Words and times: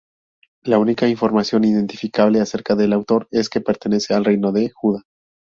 La 0.63 0.79
única 0.79 1.07
información 1.07 1.63
identificable 1.63 2.41
acerca 2.41 2.73
del 2.75 2.91
autor 2.91 3.27
es 3.29 3.49
que 3.49 3.61
pertenecía 3.61 4.17
al 4.17 4.25
reino 4.25 4.51
de 4.51 4.71
Judá. 4.73 5.03